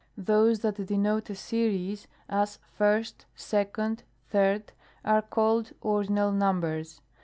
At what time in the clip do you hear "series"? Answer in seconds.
1.35-2.07